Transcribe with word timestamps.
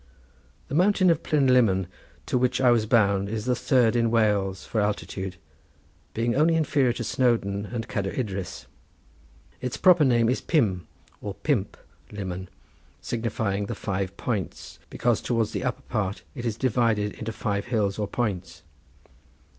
The 0.67 0.73
mountain 0.73 1.11
of 1.11 1.21
Plynlimmon 1.21 1.85
to 2.25 2.35
which 2.35 2.59
I 2.59 2.71
was 2.71 2.87
bound 2.87 3.29
is 3.29 3.45
the 3.45 3.55
third 3.55 3.95
in 3.95 4.09
Wales 4.09 4.65
for 4.65 4.81
altitude, 4.81 5.35
being 6.15 6.33
only 6.33 6.55
inferior 6.55 6.91
to 6.93 7.03
Snowdon 7.03 7.67
and 7.67 7.87
Cadair 7.87 8.17
Idris. 8.19 8.65
Its 9.61 9.77
proper 9.77 10.03
name 10.03 10.27
is 10.27 10.41
Pum 10.41 10.87
or 11.21 11.35
Pump 11.35 11.77
Lumon, 12.11 12.47
signifying 12.99 13.67
the 13.67 13.75
five 13.75 14.17
points, 14.17 14.79
because 14.89 15.21
towards 15.21 15.51
the 15.51 15.63
upper 15.63 15.83
part 15.83 16.23
it 16.33 16.47
is 16.47 16.57
divided 16.57 17.13
into 17.13 17.31
five 17.31 17.65
hills 17.65 17.99
or 17.99 18.07
points. 18.07 18.63